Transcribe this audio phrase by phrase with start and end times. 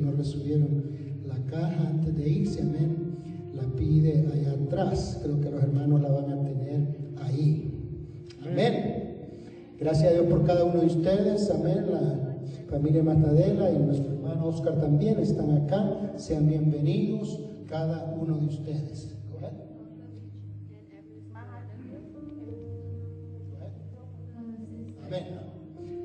[0.00, 0.82] no recibieron
[1.26, 3.16] la caja antes de irse, amén.
[3.54, 7.70] La pide allá atrás, creo que los hermanos la van a tener ahí.
[8.42, 9.76] Amén.
[9.78, 11.86] Gracias a Dios por cada uno de ustedes, amén.
[11.90, 12.30] La
[12.70, 16.12] familia Matadela y nuestro hermano Oscar también están acá.
[16.16, 19.16] Sean bienvenidos cada uno de ustedes.
[25.06, 25.24] Amén.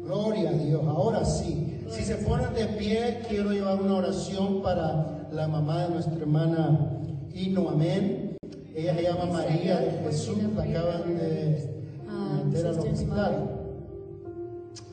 [0.03, 0.83] Gloria a Dios.
[0.87, 5.93] Ahora sí, si se ponen de pie, quiero llevar una oración para la mamá de
[5.93, 6.91] nuestra hermana
[7.33, 7.69] Ino.
[7.69, 8.37] Amén.
[8.75, 10.37] Ella se llama María de Jesús.
[10.55, 11.69] La acaban de
[12.45, 13.49] meter al hospital.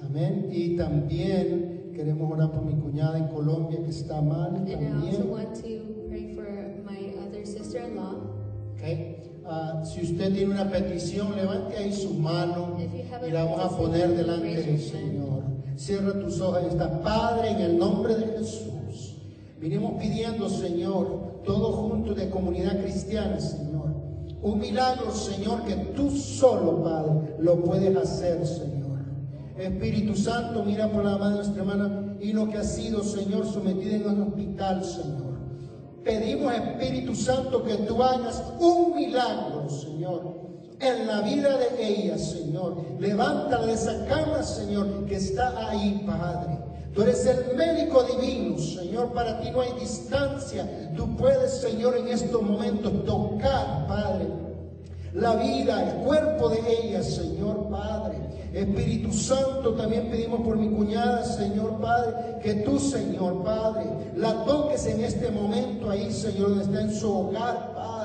[0.05, 0.49] Amén.
[0.53, 5.29] Y también queremos orar por mi cuñada en Colombia que está mal también.
[5.29, 6.45] want to pray for
[6.85, 8.15] my other sister-in-law.
[8.75, 8.83] Ok.
[9.45, 12.77] Ah, si usted tiene una petición, levante ahí su mano
[13.27, 14.79] y la vamos a poner delante del.
[14.79, 15.42] Señor.
[15.85, 19.17] Cierra tus ojos y está Padre en el nombre de Jesús.
[19.59, 23.93] Vinimos pidiendo, Señor, todo junto de comunidad cristiana, Señor.
[24.43, 29.01] Un milagro, Señor, que tú solo, Padre, lo puedes hacer, Señor.
[29.59, 33.45] Espíritu Santo, mira por la mano de nuestra hermana y lo que ha sido, Señor,
[33.45, 35.33] sometida en un hospital, Señor.
[36.05, 40.42] Pedimos, Espíritu Santo, que tú hagas un milagro, Señor,
[40.83, 42.77] en la vida de ella, Señor.
[42.99, 46.59] Levántala de esa cama, Señor, que está ahí, Padre.
[46.95, 49.13] Tú eres el médico divino, Señor.
[49.13, 50.69] Para ti no hay distancia.
[50.97, 54.27] Tú puedes, Señor, en estos momentos tocar, Padre,
[55.15, 58.17] la vida, el cuerpo de ella, Señor Padre.
[58.53, 63.87] Espíritu Santo, también pedimos por mi cuñada, Señor Padre, que tú, Señor Padre,
[64.17, 68.02] la toques en este momento ahí, Señor, donde está en su hogar, Padre.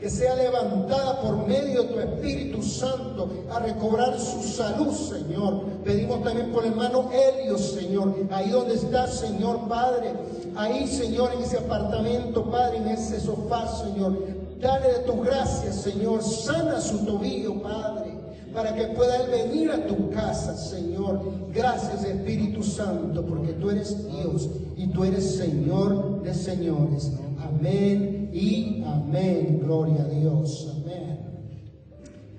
[0.00, 5.64] Que sea levantada por medio de tu Espíritu Santo a recobrar su salud, Señor.
[5.84, 10.14] Pedimos también por el hermano Helio, Señor, ahí donde está, Señor Padre.
[10.56, 14.16] Ahí, Señor, en ese apartamento, Padre, en ese sofá, Señor.
[14.58, 16.22] Dale de tus gracias, Señor.
[16.22, 18.14] Sana su tobillo, Padre,
[18.54, 21.20] para que pueda él venir a tu casa, Señor.
[21.52, 27.12] Gracias, Espíritu Santo, porque tú eres Dios y tú eres Señor de señores.
[27.38, 29.60] Amén y amén.
[29.62, 30.74] Gloria a Dios.
[30.76, 31.18] Amén.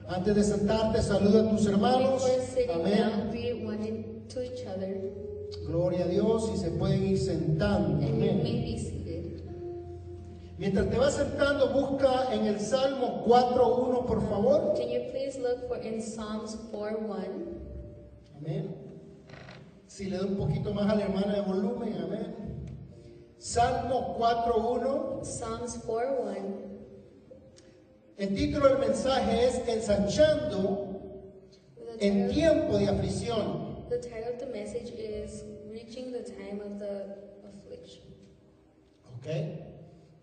[0.08, 2.24] Antes de sentarte, saluda a tus hermanos.
[2.74, 3.32] Amén.
[5.68, 8.06] Gloria a Dios y se pueden ir sentando.
[8.06, 8.42] Amén.
[10.58, 14.74] Mientras te vas sentando, busca en el Salmo 4.1, por favor.
[14.76, 17.18] Can you please look for in Psalms 4:1?
[18.38, 18.76] Amén.
[19.88, 22.41] Si le da un poquito más a la hermana de volumen, amén.
[23.42, 25.26] Salmo 4.1.
[25.26, 26.70] Psalms 4:1.
[28.18, 30.88] El título del mensaje es Ensanchando
[31.98, 33.88] The en tiempo de aflicción.
[33.90, 37.18] the title of the message is Reaching the Time of the
[37.50, 38.04] Affliction.
[39.18, 39.28] ¿Ok?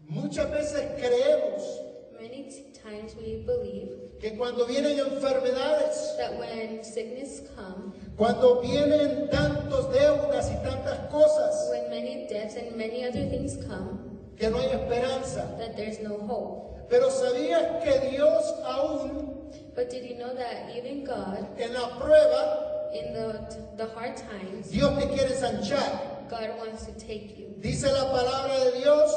[0.09, 1.81] Muchas veces creemos
[2.21, 9.93] Many times we believe que cuando vienen enfermedades, that when sickness come, cuando vienen tantos
[9.93, 13.99] deudas y tantas cosas, when many deaths and many other things come,
[14.37, 15.57] que no hay esperanza.
[15.59, 16.89] that there's no hope.
[16.89, 19.39] Pero sabías que Dios aún
[19.79, 23.39] But did you know that even God, en la prueba, in the
[23.77, 26.29] the hard times, Dios te quiere ensanchar.
[26.29, 27.55] God wants to take you.
[27.61, 29.13] Dice la palabra de Dios,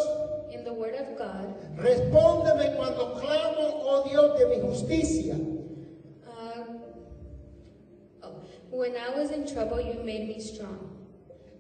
[0.52, 5.36] In the Word of God, respóndeme cuando clamo, oh Dios de mi justicia.
[6.28, 6.64] uh,
[8.24, 10.90] oh, when I was in trouble, you made me strong.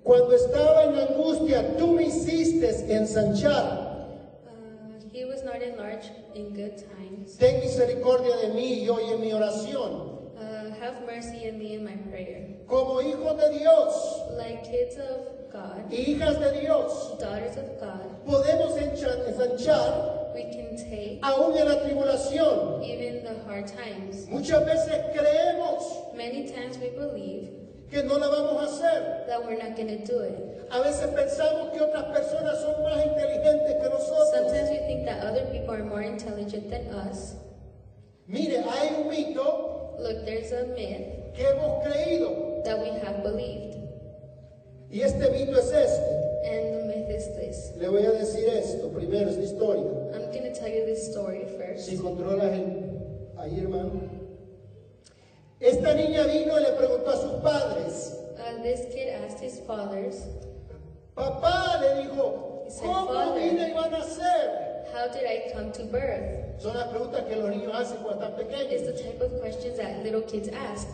[0.03, 3.89] Cuando estaba en angustia, tú me hiciste ensanchar.
[4.47, 7.37] Uh, he was not enlarged in good times.
[7.37, 10.09] Ten misericordia de mí y oye mi oración.
[10.35, 12.47] Uh, have mercy on me in my prayer.
[12.67, 18.77] Como hijos de Dios Like kids of God, hijas de Dios, daughters of God, podemos
[18.77, 22.81] ensanchar we can take aún en la tribulación.
[22.83, 24.27] even the hard times.
[24.29, 27.49] Muchas veces creemos Many times we believe
[27.89, 29.25] que no la vamos a hacer.
[29.27, 30.67] that we're not going to do it.
[30.71, 34.31] A veces pensamos que otras personas son más inteligentes que nosotros.
[34.33, 37.35] Sometimes we think that other people are more intelligent than us.
[38.27, 43.75] Mire, hay un mito Look, there's a myth que hemos creído that we have believed,
[44.91, 46.21] y este mito es este.
[46.43, 47.71] and the myth is this.
[47.77, 49.83] Le voy a decir esto, primero es la historia.
[50.13, 51.87] I'm going to tell you this story first.
[51.87, 52.99] Si controlas el,
[53.37, 54.01] ahí, hermano.
[55.59, 58.17] Esta niña vino y le preguntó a sus padres.
[58.37, 60.25] Uh, this kid asked his fathers,
[61.15, 64.71] Papá le dijo, said, ¿cómo vine y van a nacer?
[64.93, 66.59] How did I come to birth?
[66.59, 68.39] Son las preguntas que los niños hacen cuando están
[68.71, 69.01] It's the pequeños.
[69.01, 70.87] type of questions that little kids ask.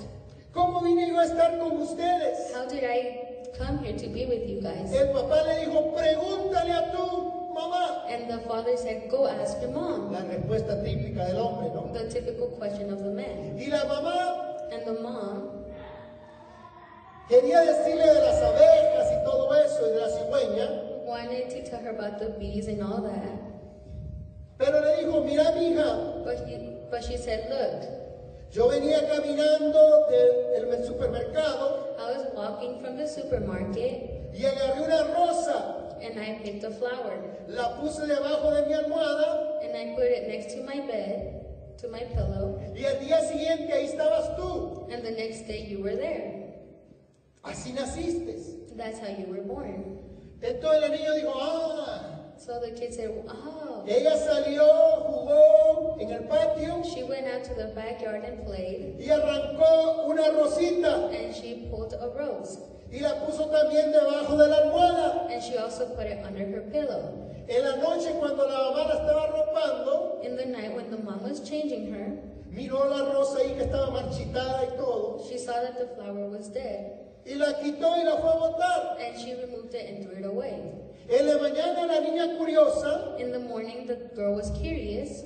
[0.53, 2.51] ¿Cómo vine yo a estar con ustedes?
[2.53, 3.26] How did I
[3.57, 4.91] come here to be with you guys?
[4.91, 8.09] El papá le dijo, pregúntale a tu mamá.
[8.09, 10.11] And the father said, Go ask your mom.
[10.11, 11.91] La respuesta típica del hombre, ¿no?
[11.93, 13.57] The typical question of the man.
[13.57, 15.63] Y la mamá And the mom
[17.29, 21.79] quería decirle de las abejas y todo eso y de la cigüeña, wanted to tell
[21.83, 23.37] her about the bees and all that.
[24.57, 26.57] pero le dijo, mira mija, But, he,
[26.89, 28.06] but she said, Look,
[28.51, 35.03] yo venía caminando del del supermercado I was walking from the supermarket y agarré una
[35.13, 37.17] rosa, and I picked a flower.
[37.47, 41.45] la puse debajo de mi almohada And I put it next to my bed,
[41.81, 42.59] to my pillow.
[42.75, 44.87] y al día siguiente ahí estabas tú.
[44.91, 46.53] And the next day you were there.
[47.43, 48.75] Así naciste.
[48.77, 49.99] That's how you were born.
[50.41, 53.83] Entonces el niño dijo, ah, So the kid said, Oh.
[53.87, 54.67] ella salió,
[55.07, 58.95] jugó en el patio She went out to the backyard and played.
[58.99, 62.59] y arrancó una rosita And she pulled a rose.
[62.91, 65.27] y la puso también debajo de la almohada.
[65.31, 67.23] And she also put it under her pillow.
[67.49, 71.23] En la noche cuando la mamá la estaba arropando, In the night when the mom
[71.23, 72.19] was changing her,
[72.51, 76.49] miró la rosa ahí que estaba marchitada y todo, she saw that the flower was
[76.49, 76.91] dead.
[77.25, 78.97] y la quitó y la fue a botar.
[78.99, 80.73] And she removed it and threw it away.
[81.09, 85.23] En la mañana la niña curiosa In the morning, the girl was curious.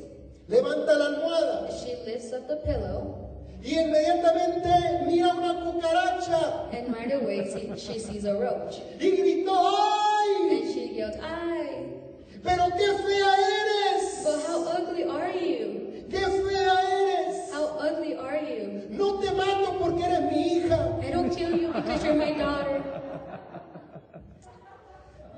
[0.47, 3.29] levanta la almohada She lifts up the pillow,
[3.63, 8.79] y inmediatamente mira una cucaracha and right away see, she sees a roach.
[8.99, 10.49] y gritó, ¡ay!
[10.51, 11.97] And she yelled, "Ay!
[12.43, 14.23] ¡Pero qué fea eres!
[14.23, 16.05] But how ugly are you?
[16.09, 17.51] ¡Qué fea eres!
[17.53, 18.87] How ugly are you?
[18.89, 20.99] No te mato porque eres mi hija.
[21.01, 22.70] I don't kill you because you're my daughter."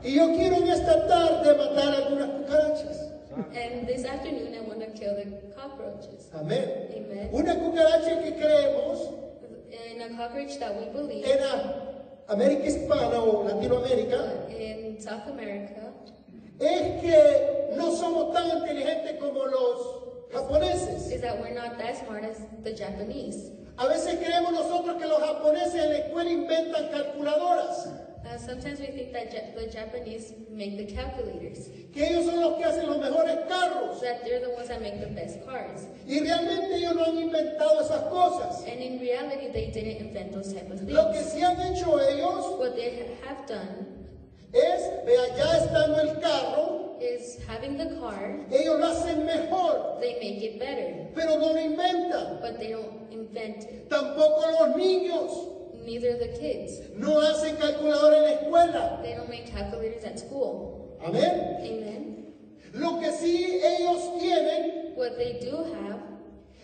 [0.03, 3.09] Y yo quiero en esta tarde matar algunas cucarachas.
[3.55, 6.29] And this afternoon, I want to kill the cockroaches.
[6.33, 6.89] Amén.
[6.95, 7.29] Amen.
[7.31, 9.09] Una cucaracha que creemos
[9.73, 11.39] And a cockroach that we believe en
[12.27, 15.93] América Hispana o Latinoamérica in South America
[16.59, 21.11] es que no somos tan inteligentes como los japoneses.
[21.11, 23.49] is that we're not that smart as the Japanese.
[23.77, 27.89] A veces creemos nosotros que los japoneses en la escuela inventan calculadoras,
[28.25, 32.57] Uh, sometimes we think that Ja- the Japanese make the calculators, que ellos son los
[32.57, 33.99] que hacen los mejores carros.
[34.01, 35.87] that they're the ones that make the best cars.
[36.07, 38.63] Y realmente ellos no han inventado esas cosas.
[38.65, 40.91] And in reality, they didn't invent those type of things.
[40.93, 43.87] Lo que sí han hecho ellos What they have done
[44.53, 50.13] es, vea, ya estando el carro, is having the car, ellos lo hacen mejor, they
[50.13, 52.39] make it better, pero no lo inventan.
[52.39, 53.89] but they don't invent it.
[53.89, 54.92] Tampoco los niños
[55.85, 56.81] Neither the kids.
[56.95, 58.99] no hacen calculadora en la escuela.
[59.03, 60.97] They don't make calculators at school.
[61.03, 61.57] Amén.
[61.59, 62.33] Amen.
[62.73, 65.99] Lo que sí ellos tienen What they do have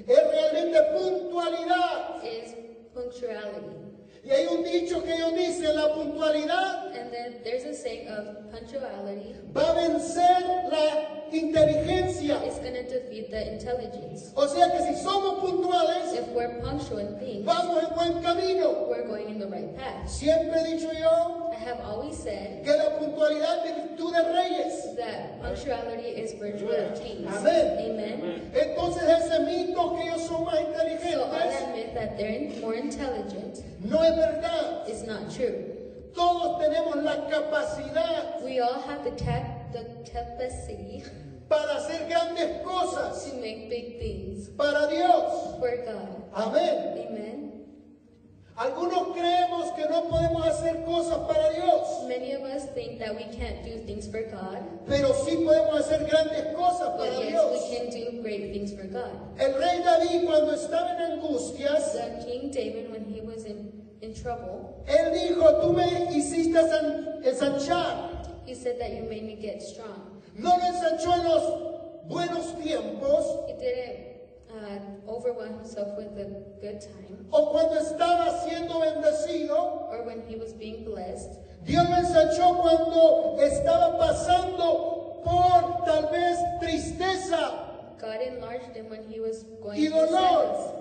[0.07, 2.24] es realmente puntualidad.
[2.24, 2.56] is
[2.94, 3.75] punctuality.
[4.24, 8.50] Y hay un dicho que ellos dicen, la puntualidad And then there's a saying of
[8.51, 12.40] punctuality va a vencer la inteligencia.
[12.60, 14.31] going to defeat the intelligence.
[14.36, 18.88] O sea que si somos puntuales, If we're punctual in things, vamos en buen camino.
[18.90, 20.09] we're going in the right path.
[20.09, 24.95] Siempre he dicho yo I have always said que la puntualidad es virtud de reyes.
[24.98, 27.28] that punctuality is virtue of kings.
[27.28, 27.78] Amén.
[27.80, 28.52] Amen.
[28.54, 32.76] Entonces ese mito que ellos son más So all inteligentes that myth that they're more
[32.76, 34.88] intelligent no es verdad.
[34.90, 35.66] is not true.
[36.16, 41.04] Todos tenemos la capacidad We all have the cap the capacity
[41.49, 45.57] para hacer grandes cosas to make big things para Dios.
[45.59, 46.23] for God.
[46.33, 46.94] Amén.
[47.07, 47.45] Amen.
[48.56, 53.23] Algunos creemos que no podemos hacer cosas para Dios, Many of us think that we
[53.37, 57.51] can't do things for God, pero sí podemos hacer grandes cosas but para yes, Dios.
[57.53, 59.15] we can do great things for God.
[59.39, 64.83] El rey David cuando estaba en angustias, King David, when he was in, in trouble,
[64.87, 68.27] él dijo, tú me hiciste san- ensanchar.
[68.49, 70.21] He said that you made me get strong.
[70.35, 73.99] No lo ensanchó en los buenos tiempos He didn't
[74.49, 76.25] uh, overwhelm himself with a
[76.59, 79.87] good time o cuando estaba siendo bendecido.
[79.91, 81.37] or when he was being blessed.
[81.65, 87.68] Dios lo ensanchó cuando estaba pasando por tal vez tristeza
[88.01, 90.57] God enlarged him when he was going y through sadness.
[90.57, 90.75] dolor.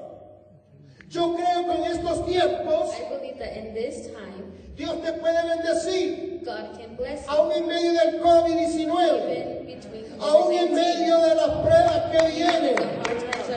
[1.11, 5.43] Yo creo que en estos tiempos I believe that in this time, Dios te puede
[5.43, 7.31] bendecir, God can bless you.
[7.33, 12.29] aún en medio del COVID-19, Even between aún en COVID-19, medio de las pruebas que
[12.29, 12.77] vienen.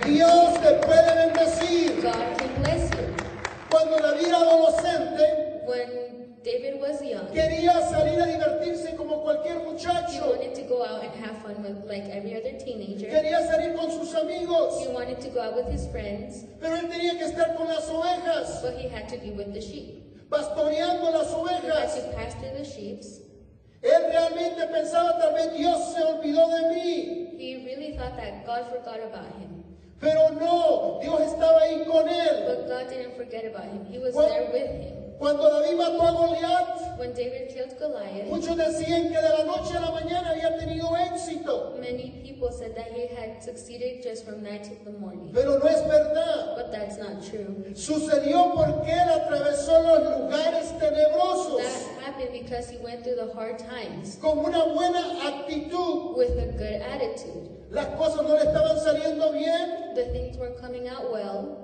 [0.05, 2.01] Dios te puede bendecir.
[2.01, 3.15] God can bless you.
[3.69, 9.63] Cuando David era adolescente, When David was young, quería salir a divertirse como cualquier he
[9.63, 10.31] muchacho.
[10.31, 13.07] wanted to go out and have fun with like every other teenager.
[13.09, 16.89] Quería salir con sus amigos, He wanted to go out with his friends, pero él
[16.89, 20.03] tenía que estar con las ovejas, but he had to be with the sheep.
[20.31, 21.95] Pastoreando las He ovejas.
[21.95, 23.01] to pasture the sheep.
[23.83, 28.65] Él realmente pensaba, tal vez Dios se olvidó de mí, He really thought that God
[28.69, 29.63] forgot about him.
[29.99, 32.45] pero no, Dios estaba ahí con él.
[32.47, 33.85] But God didn't forget about him.
[33.85, 34.29] He was What?
[34.29, 35.00] there with him.
[35.21, 39.77] Cuando David mató a Goliat, When David killed Goliath, muchos decían que de la noche
[39.77, 44.41] a la mañana había tenido éxito, many people said that he had succeeded just from
[44.41, 45.29] night to the morning.
[45.31, 46.55] pero no es verdad.
[46.57, 47.63] But that's not true.
[47.75, 53.59] Sucedió porque él atravesó los lugares tenebrosos That happened because he went through the hard
[53.59, 56.17] times con una buena actitud.
[56.17, 57.49] with a good attitude.
[57.69, 61.57] Las cosas no le estaban saliendo bien, The things weren't coming out well.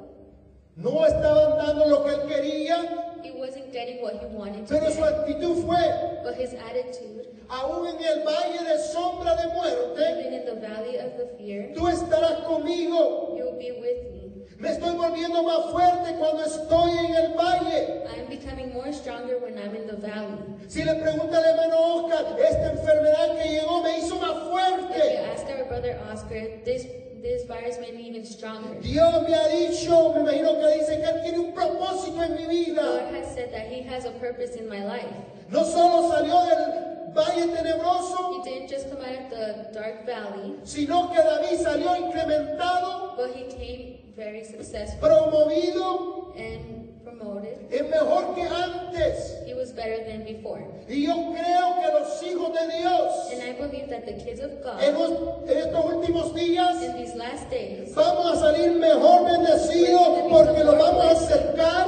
[0.75, 4.89] no estaban dando lo que él quería, He wasn't getting what he wanted to pero
[4.91, 5.13] su get.
[5.13, 10.45] actitud fue, But his attitude, aún en el valle de sombra de muerte, even in
[10.45, 13.35] the valley of the fear, tú estarás conmigo.
[13.37, 14.31] you'll be with me.
[14.59, 18.03] Me estoy volviendo más fuerte cuando estoy en el valle.
[18.15, 20.39] I'm becoming more stronger when I'm in the valley.
[20.67, 24.49] Si le pregunta al hermano Oscar, esta enfermedad que llegó me hizo más If you
[24.49, 25.17] fuerte.
[25.31, 26.87] ask our brother Oscar, this
[27.21, 28.79] this virus made me even stronger.
[28.81, 32.65] Dios me ha dicho, me imagino que dice que Él tiene un propósito en mi
[32.73, 35.13] God has said that He has a purpose in my life.
[35.49, 40.55] No solo salió del valle tenebroso, He didn't just come out of the dark valley,
[40.63, 46.86] sino que David salió incrementado, but He came very successful promovido, and
[47.17, 47.57] promoted.
[47.71, 49.35] es mejor que antes.
[49.45, 50.61] He was better than before.
[50.87, 54.51] Y yo creo que los hijos de Dios And I believe that the kids of
[54.51, 59.25] en, God los- en estos últimos días in these last days vamos a salir mejor
[59.25, 61.87] bendecidos porque lo vamos a acercar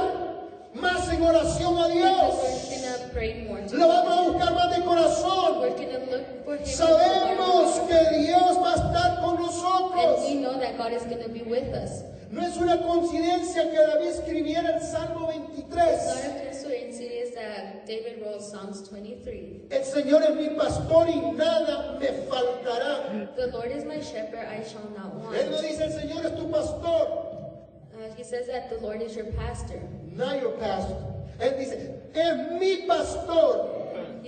[0.74, 2.34] más en oración a Dios.
[2.70, 5.60] we're gonna pray more to Lo vamos a buscar más de corazón.
[5.60, 6.64] We're gonna look for Him.
[6.66, 10.20] Sabemos que Dios va a estar con And we nosotros.
[12.30, 16.64] No es una coincidencia que David escribiera el Salmo It's not 23.
[16.64, 19.62] a coincidence that David wrote Psalms 23.
[19.70, 23.34] El Señor es mi pastor y nada me faltará.
[23.34, 25.62] The Lord is my shepherd, I shall not Él no want.
[25.62, 27.26] dice el Señor es tu pastor.
[27.94, 29.80] Uh, he says that the Lord is your pastor.
[30.14, 30.96] Not your pastor.
[31.40, 31.74] Él dice,
[32.14, 33.79] es mi pastor.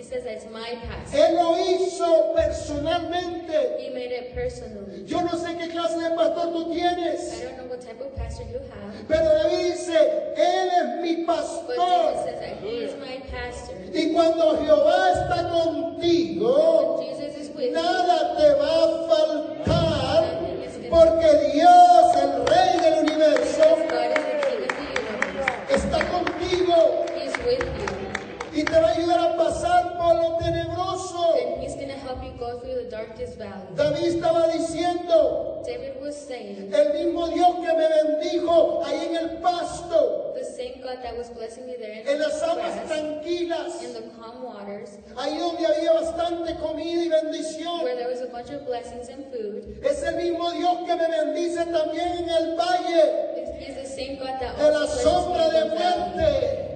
[0.03, 0.67] He says it's my.
[1.13, 3.79] Él lo hizo personalmente.
[3.79, 5.05] He made it personally.
[5.07, 8.13] Yo no sé qué clase de pastor tú I tienes, don't know what type of
[8.17, 9.95] pastor you have, pero David dice,
[10.37, 12.25] Él es mi but David pastor.
[12.25, 13.77] says that he is my pastor.
[13.95, 20.25] Y cuando Jehová está contigo, When Jesus is with you, nada te va a faltar,
[20.91, 24.83] porque Dios, el Rey del universo, God is the King of the
[25.31, 25.71] universe.
[25.71, 27.07] está contigo
[28.55, 31.35] y te va a ayudar a pasar por lo tenebroso.
[31.35, 33.67] And he's to help you go through the darkest valley.
[33.77, 39.29] David estaba diciendo, David was saying, el mismo Dios que me bendijo ahí en el
[39.41, 42.89] pasto, the same God that was blessing me there in en the las aguas grass,
[42.89, 47.83] tranquilas, in the calm waters, ahí donde había bastante comida y bendición.
[47.83, 49.79] where there was a bunch of blessings and food.
[49.83, 53.33] Es el mismo Dios que me bendice también en el valle
[53.63, 56.72] he's the same God that de la sombra de muerte.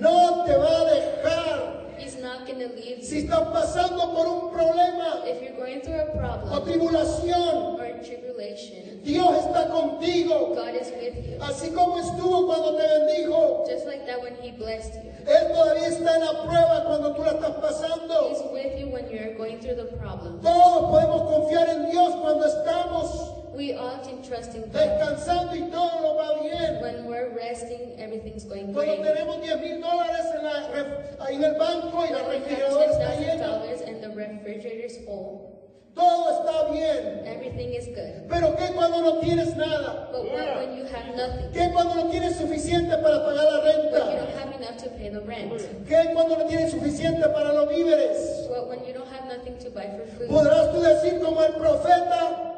[0.00, 1.74] No te va a dejar.
[1.96, 3.30] He's not to leave Si you.
[3.30, 9.00] estás pasando por un problema If you're going through a o problem tribulación, or tribulation,
[9.02, 10.54] Dios está contigo.
[10.54, 11.38] God is with you.
[11.40, 13.64] Así como estuvo cuando te bendijo.
[13.68, 15.10] Just like that when he blessed you.
[15.26, 18.28] Él todavía está en la prueba cuando tú la estás pasando.
[18.30, 20.40] He's with you when you're going through the problem.
[20.42, 24.72] Todos podemos confiar en Dios cuando estamos We all can trust in God.
[24.72, 26.80] descansando y todo lo va bien.
[26.82, 29.14] When we're resting, everything's going Cuando great.
[29.14, 32.48] tenemos 10 mil dólares en, la ref- ahí en el banco y la When we
[32.50, 35.54] have refrigeradora está $10,000 llena, and the refrigerator's full,
[35.94, 37.22] todo está bien.
[37.26, 38.26] everything is good.
[38.28, 40.08] Pero ¿qué cuando no tienes nada?
[40.10, 41.52] But what when you have nothing?
[41.52, 45.10] ¿Qué cuando no tienes suficiente para pagar la But you don't have enough to pay
[45.10, 45.52] the rent?
[45.52, 48.48] Oh, ¿Qué cuando no tienes suficiente para los víveres?
[48.50, 50.26] What when you don't have nothing to buy for food?
[50.28, 52.50] ¿Podrás tú decir como el profeta?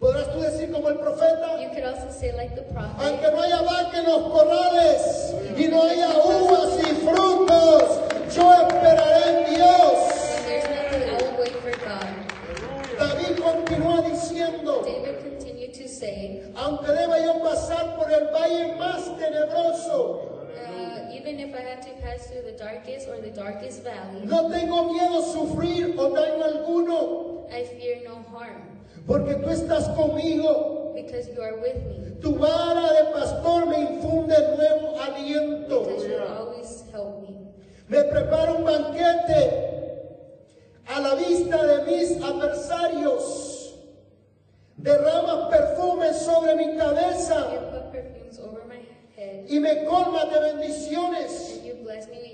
[0.00, 1.60] ¿Podrás tú decir como el profeta?
[1.60, 5.68] You could also say like the prophet, Aunque no haya vaca en los corrales y
[5.68, 9.92] no haya uvas y frutos, yo esperaré en Dios.
[10.32, 12.08] when there's nothing, I will wait for God.
[12.98, 19.04] David continúa diciendo, David continued to say, aunque deba yo pasar por el valle más
[19.18, 24.24] tenebroso, uh, even if I had to pass through the darkest or the darkest valley,
[24.24, 28.69] no tengo miedo a sufrir o daño alguno, I fear no harm,
[29.06, 30.92] porque tú estás conmigo.
[30.94, 35.84] because you are with me, Tu vara de pastor me infunde nuevo aliento.
[35.86, 37.36] because you always help me.
[37.88, 39.68] Me prepara un banquete
[40.86, 43.56] a la vista de mis adversarios.
[44.76, 45.48] Derramas
[46.56, 48.80] mi cabeza You put perfumes over my
[49.16, 51.56] head, y me colmas de bendiciones.
[51.58, 52.29] and you bless me.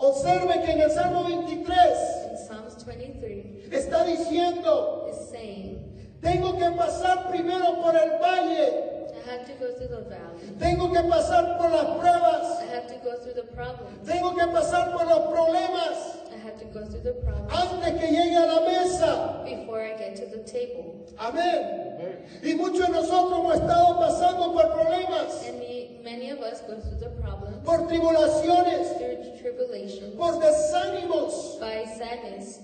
[0.00, 5.78] Observe que en el Salmo 23 In Psalms 23, está diciendo, is saying,
[6.22, 10.56] tengo que pasar primero por el valle, I have to go through the valley.
[10.58, 14.06] tengo que pasar por las pruebas, I have to go through the problems.
[14.06, 18.36] tengo que pasar por los problemas have to go through the problems antes que llegue
[18.36, 19.42] a la mesa.
[19.44, 21.06] before I get to the table.
[21.18, 22.18] Amén.
[22.42, 26.80] Y muchos de nosotros hemos estado pasando por problemas, And me, many of us go
[26.80, 31.58] through the problems por tribulaciones, through tribulation, por desánimos.
[31.60, 32.60] by sadness.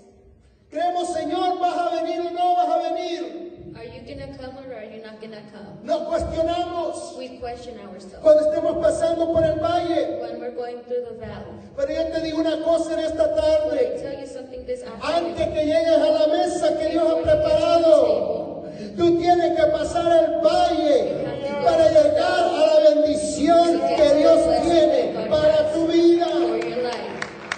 [0.71, 3.73] Creemos, Señor, ¿vas a venir o no vas a venir?
[3.77, 5.85] Are you gonna come or are you not gonna come?
[5.85, 10.19] Nos cuestionamos We question ourselves cuando estemos pasando por el valle.
[10.21, 11.55] when we're going through the valley.
[11.77, 14.01] Pero yo te digo una cosa en esta I tarde.
[14.03, 18.65] tell you something this Antes que llegues a la mesa que Dios ha preparado,
[18.97, 21.25] tú tienes que pasar el valle
[21.65, 26.27] para llegar a la bendición que Dios tiene para tu vida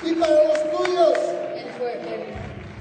[0.04, 1.18] y para los tuyos.
[1.56, 2.34] and for everything.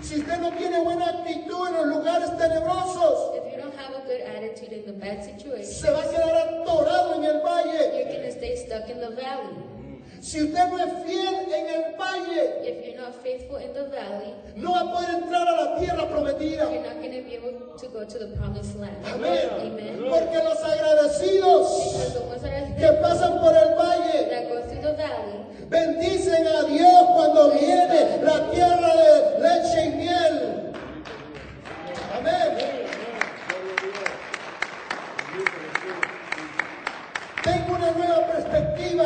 [0.07, 4.07] Si usted no tiene buena actitud en los lugares tenebrosos, If you don't have a
[4.07, 8.13] good attitude in the bad situation, se va a quedar atorado en el valle.
[8.13, 9.76] you're stay stuck in the valley.
[10.21, 14.33] Si usted no es fiel en el valle, If you're not faithful in the valley,
[14.55, 16.69] no va a poder entrar a la tierra prometida.
[16.71, 18.97] you're not gonna be able to go to the promised land.
[19.05, 19.49] Amén.
[19.59, 19.97] Amen.
[20.09, 24.61] Porque los agradecidos Because the ones that are que pasan por el valle that go
[24.67, 30.73] through the valley bendicen a Dios cuando viene la tierra de leche y miel.
[32.17, 32.57] Amén.
[37.43, 39.05] Tengo una nueva perspectiva.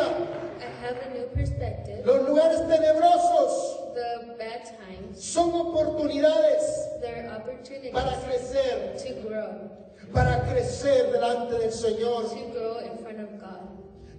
[0.82, 2.04] Have a new perspective.
[2.04, 6.88] Los lugares tenebrosos The bad times, son oportunidades
[7.36, 9.70] opportunities para crecer, to grow,
[10.12, 12.28] para crecer delante del Señor.
[12.30, 13.60] to grow in front of God.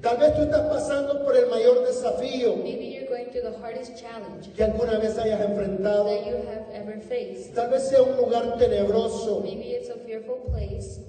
[0.02, 3.98] Tal vez tú estás pasando por el mayor desafío Maybe you're going through the hardest
[3.98, 6.06] challenge que alguna vez hayas enfrentado.
[6.06, 7.56] that you have ever faced.
[7.56, 9.42] Tal vez sea un lugar tenebroso.
[9.42, 11.00] Maybe it's a fearful place.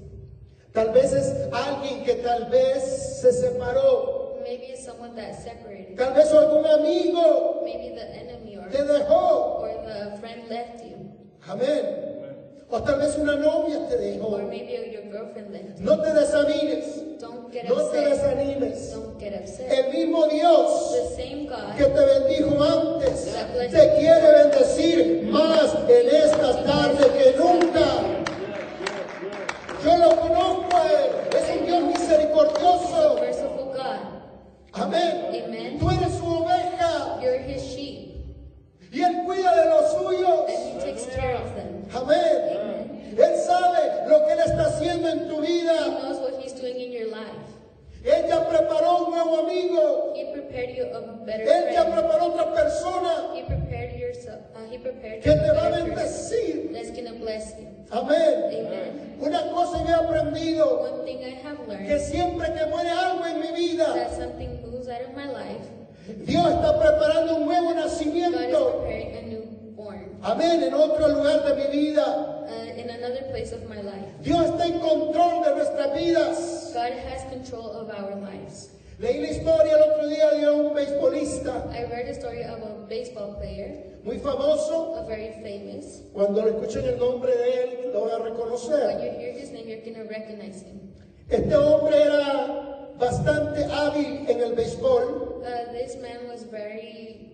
[0.73, 2.83] Tal vez es alguien que tal vez
[3.21, 4.24] se separó.
[4.45, 5.97] Maybe it's someone that separated.
[5.97, 9.61] Tal vez algún amigo Maybe the enemy or, te dejó.
[9.61, 10.97] or the friend left you.
[11.49, 12.13] Amén.
[12.71, 14.49] O tal vez una novia te Or dejó.
[14.49, 15.85] maybe your girlfriend left you.
[15.85, 17.19] No te desamines.
[17.21, 18.05] Don't get No te upset.
[18.11, 18.93] desanimes.
[18.93, 19.71] Don't get upset.
[19.73, 23.35] El mismo Dios The same God que te bendijo antes
[23.71, 27.87] te quiere bendecir más en esta tarde que nunca.
[29.85, 31.11] Yo lo conozco a Él.
[31.37, 33.17] Es un Dios misericordioso.
[34.75, 35.45] Amén.
[35.45, 35.79] Amen.
[35.79, 38.11] Tú eres su oveja You're his sheep,
[38.93, 40.49] y Él cuida de los suyos.
[40.49, 41.87] and he takes care of them.
[41.95, 42.59] Amén.
[42.59, 43.15] Amen.
[43.17, 45.75] Él sabe lo que Él está haciendo en tu He vida.
[46.03, 47.31] knows what he's doing in your life.
[48.05, 50.13] Él ya preparó un nuevo amigo.
[50.15, 54.41] He prepared you a better Él ya preparó otra persona He prepared yourself.
[54.55, 56.71] Uh, he prepared que te va a bendecir.
[56.73, 57.69] that's gonna bless you.
[57.91, 58.51] Amén.
[58.53, 59.17] Amen.
[59.21, 63.25] Una cosa yo he aprendido, One thing I have que learned siempre que muere algo
[63.25, 65.63] en mi vida, that something moves out of my life.
[66.27, 68.81] Dios está preparando un nuevo God is nacimiento.
[68.83, 70.63] preparing a newborn Amén.
[70.63, 72.05] En otro lugar de mi vida.
[72.47, 74.05] uh, in another place of my life.
[74.23, 76.73] Dios está en control de nuestras vidas.
[76.75, 78.71] God has control of our lives.
[78.99, 82.87] Leí la historia el otro día de un beisbolista I read a story of a
[82.89, 84.97] baseball player, muy famoso.
[84.99, 86.03] a very famous.
[86.13, 89.01] Cuando escuchen el nombre de él, lo van a When reconocer.
[89.03, 90.93] you hear his name, you're gonna recognize him.
[91.31, 95.43] Este hombre era bastante hábil en el béisbol.
[95.43, 97.31] Uh, this man was very,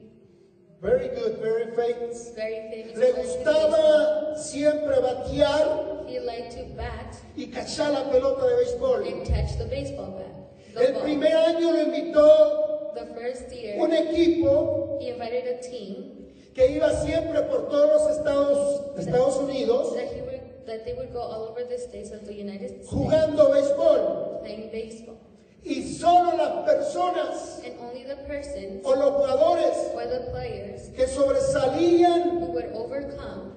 [0.80, 2.32] Very good, very famous.
[2.34, 2.96] very famous.
[2.96, 9.06] Le gustaba siempre batear He liked to bat y cachar la pelota de béisbol.
[9.06, 10.74] and catch the baseball bat.
[10.74, 11.02] The El ball.
[11.02, 16.90] primer año lo invitó The first year, un equipo he invited a team que iba
[17.04, 21.44] siempre por todos los Estados, Estados Unidos that he would that they would go all
[21.48, 24.40] over the states of the United States jugando béisbol.
[24.42, 25.18] playing baseball,
[25.62, 31.06] Y solo las personas and only the persons o los jugadores or the players que
[31.06, 33.52] sobresalían who would overcome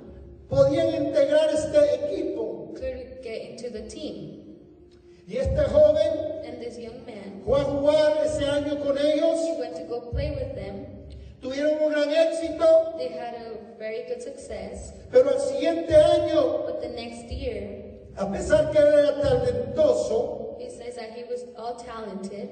[0.49, 2.73] podían integrar este equipo.
[2.73, 4.39] could get into the team.
[5.27, 9.55] Y este joven And this young man, fue a jugar ese año con ellos, he
[9.59, 10.85] went to go play with them.
[11.41, 16.81] tuvieron un gran éxito, They had a very good success, pero el siguiente año, but
[16.81, 17.79] the next year,
[18.17, 22.49] a pesar que era talentoso, he says that he was all talented.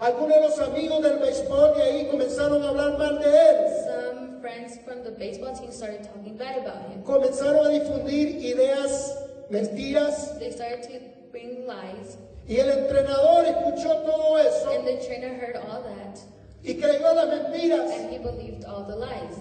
[0.00, 3.66] algunos de los amigos del béisbol de ahí comenzaron a hablar mal de él.
[3.84, 7.02] Some friends from the baseball team started talking bad about him.
[7.04, 9.14] Comenzaron a difundir ideas,
[9.50, 12.16] mentiras, They started to bring lies.
[12.48, 16.18] Y el entrenador escuchó todo eso And the trainer heard all that.
[16.64, 19.36] y creyó las mentiras And he believed all the lies.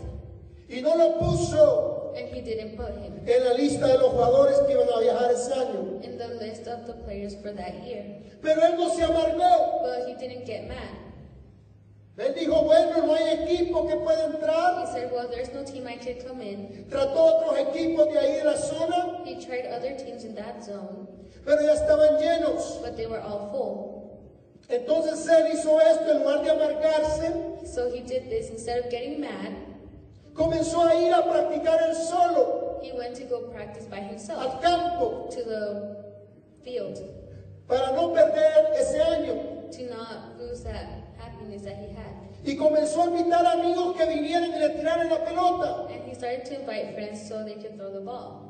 [0.69, 4.59] y no lo puso And he didn't put him en la lista de los jugadores
[4.65, 6.03] que iban a viajar ese año.
[6.03, 8.03] in the list of the players for that year.
[8.41, 9.81] Pero él no se amargó.
[9.83, 11.09] But he didn't get mad.
[12.19, 15.95] Él dijo, bueno, no hay equipo que pueda He said, Well, there's no team I
[15.95, 16.85] could come in.
[16.89, 21.07] Trató otros equipos de ahí de la zona, He tried other teams in that zone,
[21.45, 22.81] pero ya estaban llenos.
[22.81, 23.99] but they were all full.
[24.67, 27.33] Entonces él hizo esto en lugar de amargarse,
[27.65, 29.68] So he did this instead of getting mad.
[30.39, 34.59] Comenzó a ir a practicar él solo He went to go practice by himself al
[34.61, 35.97] campo to the
[36.63, 36.97] field
[37.67, 39.69] para no perder ese año.
[39.71, 40.85] to not lose that
[41.19, 42.15] happiness that he had.
[42.43, 45.91] Y comenzó a invitar amigos que vinieran y le tiraran la pelota.
[45.91, 48.49] And he started to invite friends so they could throw the ball.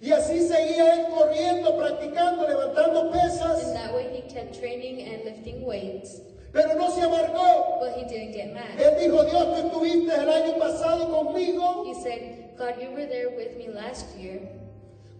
[0.00, 5.64] Y así seguía él corriendo, practicando, levantando pesas, that way, he kept training and lifting
[5.64, 6.20] weights,
[6.54, 7.80] pero no se amargó.
[7.80, 8.78] but he didn't get mad.
[8.78, 13.28] Él dijo, Dios, tú estuviste el año pasado conmigo He said, God, you were there
[13.36, 14.40] with me last year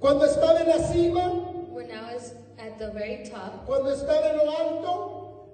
[0.05, 1.31] cuando estaba en la cima,
[1.73, 5.47] when I was at the very top, cuando estaba en lo alto.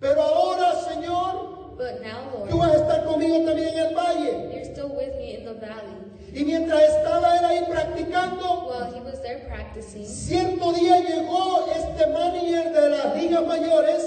[0.00, 4.52] Pero ahora, Señor, but now, tú Lord, vas a estar conmigo también en el valle.
[4.52, 5.96] you're still with me in the valley.
[6.34, 12.06] Y mientras estaba él ahí practicando, While he was there practicing, cierto día llegó este
[12.08, 14.04] manager de las ligas a mayores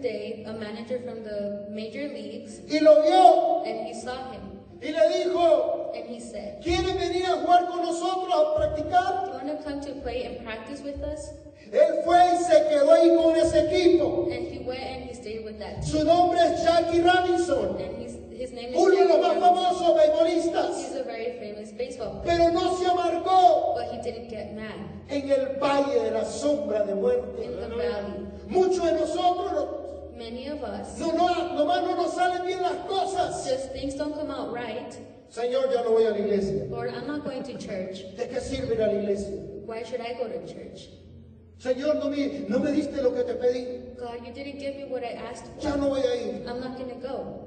[0.00, 4.40] day, a manager from the major leagues, y lo vio and he saw him,
[4.82, 9.24] y le dijo, and he said, ¿quiere venir a jugar con nosotros a practicar?
[9.24, 11.30] Do you want to come to play and practice with us?
[11.72, 14.28] Él fue y se quedó ahí con ese equipo.
[14.32, 15.98] And he went and he stayed with that team.
[15.98, 19.94] Su nombre es Jackie Robinson, And he's, his name is uno de los más famosos
[19.96, 20.76] beisbolistas.
[20.78, 24.74] He's a very famous baseball player, Pero no se amargó but he didn't get mad
[25.08, 27.44] en el valle de la sombra de muerte.
[27.44, 28.26] in the valley.
[28.48, 29.80] Muchos de nosotros no-
[30.16, 33.46] Many of us, no, no, nomás no nos salen bien las cosas.
[33.48, 34.94] just things don't come out right.
[35.30, 36.64] Señor, ya no voy a la iglesia.
[36.68, 38.02] Lord, I'm not going to church.
[38.16, 39.36] ¿De qué sirve ir a la iglesia?
[39.64, 40.88] Why should I go to church?
[41.58, 43.96] Señor, no me, no me diste lo que te pedí.
[43.98, 45.78] God, you didn't give me what I asked Ya for.
[45.78, 46.46] no voy a ir.
[46.48, 47.46] I'm not going to go.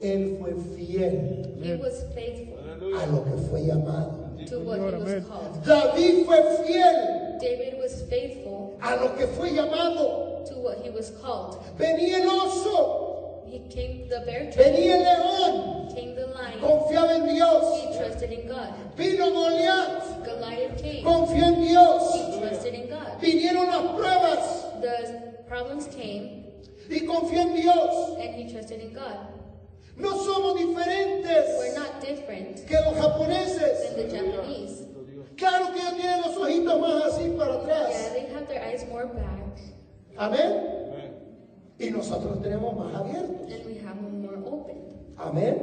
[0.00, 2.58] Él fue fiel He was faithful
[2.96, 4.36] a lo que fue llamado.
[4.46, 5.64] to what he was called.
[5.64, 10.44] David fue fiel David was faithful a lo que fue llamado.
[10.46, 11.58] to what he was called.
[11.78, 13.02] Venía el oso,
[13.48, 16.60] He came the bear trap, venía el león, came the lion.
[16.60, 17.82] confiaba en Dios.
[17.82, 18.68] He trusted in God.
[18.96, 21.02] Vino Goliat, Goliath came.
[21.04, 22.14] confió en Dios.
[22.14, 23.20] He trusted in God.
[23.20, 26.44] Vinieron las pruebas The problems came
[26.90, 28.16] y confió en Dios.
[28.20, 29.28] and he trusted in God.
[29.96, 33.96] No somos diferentes We're not different que los japoneses.
[33.96, 34.82] than the Japanese.
[35.36, 38.12] Claro que ellos tienen los ojitos más así para Yeah, atrás.
[38.12, 39.58] they have their eyes more back
[40.18, 40.62] Amén.
[41.78, 43.52] Y nosotros tenemos más abiertos.
[43.52, 44.76] and we have them more open.
[45.18, 45.58] Amén.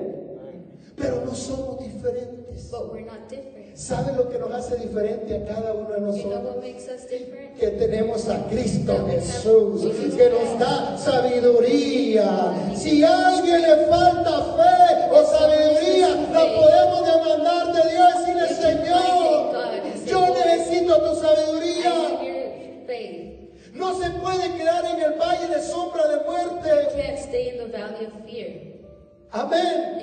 [0.95, 2.69] Pero no somos diferentes.
[2.69, 3.62] But we're not different.
[3.75, 6.55] ¿Saben lo que nos hace diferente a cada uno de nosotros?
[7.59, 9.81] Que tenemos a Cristo Jesús,
[10.15, 12.53] que nos da sabiduría.
[12.75, 18.85] Si a alguien le falta fe o sabiduría, la podemos demandar de Dios y decirle,
[18.85, 21.93] Señor, yo necesito tu sabiduría.
[23.73, 26.69] No se puede quedar en el valle de sombra de muerte.
[29.31, 29.97] Amén.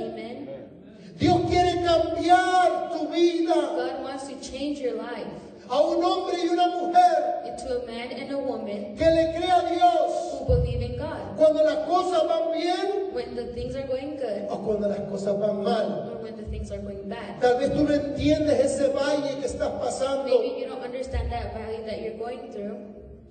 [1.21, 5.29] Dios quiere cambiar tu vida God wants to change your life
[5.69, 9.57] a un hombre y una mujer into a man and a woman que le crea
[9.61, 11.37] a Dios who believe in God.
[11.37, 15.39] cuando las cosas van bien When the things are going good o cuando las cosas
[15.39, 16.11] van mal.
[16.11, 17.39] or when the things are going bad.
[17.41, 20.25] Tal vez tú no entiendes ese valle que estás pasando.
[20.25, 22.79] Maybe you don't understand that valley that you're going through,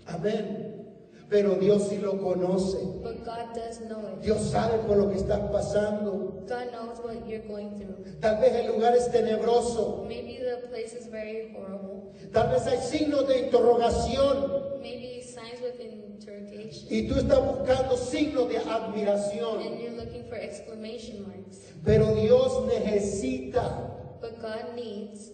[0.08, 0.86] Amén.
[1.30, 2.78] Pero Dios sí lo conoce.
[3.04, 4.22] but God does know it.
[4.22, 6.44] Dios sabe por lo que estás pasando.
[6.48, 8.20] God knows what you're going through.
[8.20, 10.06] Tal vez el lugar es tenebroso.
[10.08, 12.14] Maybe the place is very horrible.
[12.34, 14.82] Tal vez hay signos de interrogación.
[14.82, 16.88] Maybe signs with interrogation.
[16.90, 19.62] Y tú estás buscando signos de admiración.
[19.62, 21.60] And you're looking for exclamation marks.
[21.86, 25.32] Pero Dios necesita But God needs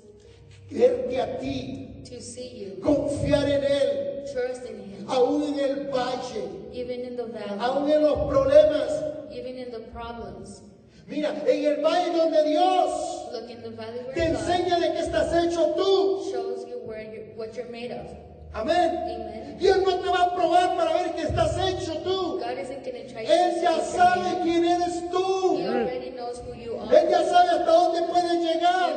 [0.70, 5.88] verte a ti, to see you, confiar en Él, trust in Him, aún en el
[5.92, 9.32] valle, even in the valley, aún en los problemas.
[9.32, 10.62] even in the problems.
[11.08, 14.88] Mira, en el valle donde Dios Look in the valley te where God enseña de
[14.94, 16.32] qué estás hecho tú.
[16.32, 18.25] shows you where you're, what you're made of.
[18.56, 19.04] Amén.
[19.04, 19.58] Amen.
[19.58, 22.40] Dios no te va a probar para ver qué estás hecho tú.
[22.42, 24.44] Él ya sabe you.
[24.44, 25.60] quién eres tú.
[25.60, 28.94] Él ya sabe hasta dónde puedes llegar.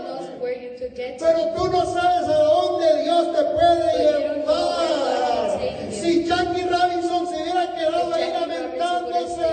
[1.18, 5.92] Pero tú no sabes a dónde Dios te puede llevar.
[5.92, 9.48] Si Jackie Robinson se hubiera quedado ahí lamentándose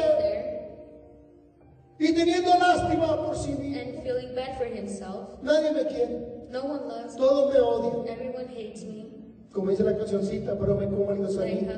[1.97, 6.65] y teniendo lástima por sí mismo, and feeling bad for himself, nadie me quiere, no
[6.65, 7.19] one loves me.
[7.19, 9.24] todos me odian.
[9.55, 11.71] Como dice la cancioncita, pero me como el gusanito.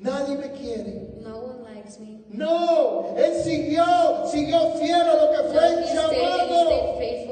[0.00, 1.10] Nadie me quiere.
[1.20, 2.24] No one likes me.
[2.30, 3.84] No, él siguió,
[4.26, 6.94] siguió fiel a lo que No, fue stayed he llamado.
[6.96, 7.22] stayed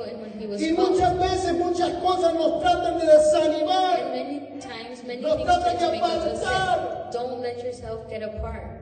[0.51, 4.11] was Y muchas veces, muchas cosas nos tratan de desanimar.
[4.11, 7.11] Many times, many Nos tratan de apartar.
[7.13, 8.80] Don't let yourself get apart.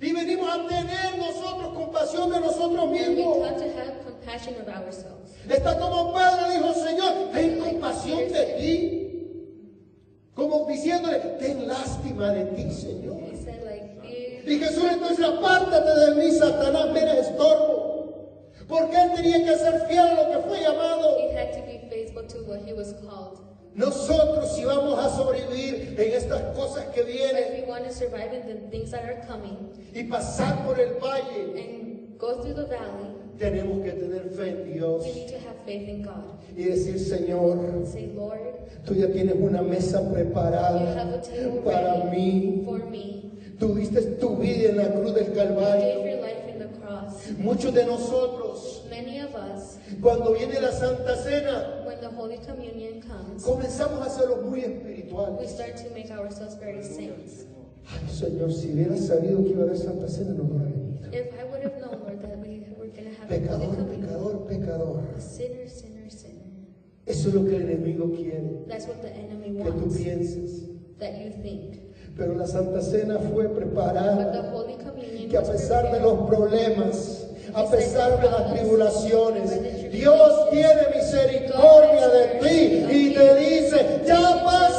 [0.00, 3.38] Y venimos a tener nosotros compasión de nosotros mismos.
[5.48, 8.96] Está como Pedro dijo, Señor, ten compasión de ti.
[10.34, 13.18] Como diciéndole, ten lástima de ti, Señor.
[14.46, 18.30] Y Jesús entonces, apártate de mí, Satanás, me eres estorbo.
[18.66, 21.18] Porque él tenía que ser fiel a lo que fue llamado.
[23.74, 27.60] Nosotros si vamos a sobrevivir en estas cosas que vienen.
[27.60, 31.56] We want to survive in the things that are coming y pasar por el valle,
[31.56, 35.56] and go through the valley, tenemos que tener fe en Dios we need to have
[35.64, 36.38] faith in God.
[36.56, 38.38] y decir, Señor, say, Lord,
[38.84, 42.62] tú ya tienes una mesa you have preparada a table para mí.
[42.64, 43.16] for me.
[43.58, 46.04] Tú diste tu vida en la cruz del You gave Calvario.
[46.06, 47.30] your life in the cross.
[47.38, 53.00] Muchos de nosotros, Many of us, cuando viene la Santa Cena, when the Holy Communion
[53.02, 55.50] comes, comenzamos a hacerlo muy we espirituales.
[55.50, 57.44] start to make ourselves very saints.
[57.86, 60.90] Ay, Señor, si hubiera sabido que iba a haber Santa Cena, no hubiera venido.
[65.40, 66.44] Sinner, sinner, sinner.
[67.06, 70.68] Eso es lo que el enemigo quiere, That's what the enemy que tú wants, pienses.
[70.98, 71.80] that you think.
[72.16, 76.28] Pero la Santa Cena fue But the preparada, Holy Communion que a pesar de los
[76.28, 84.42] problemas, a pesar de las tribulaciones, Dios tiene misericordia de ti y te dice, ya
[84.44, 84.69] pasas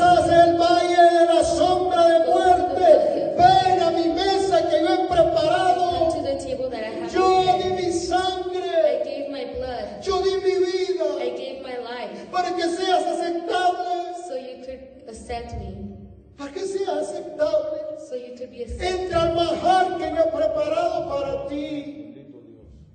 [15.32, 15.98] could accept me,
[16.38, 18.00] para que seas aceptable.
[18.10, 19.12] so you could be accepted.
[19.12, 22.16] Entra al manjar que yo he preparado para ti.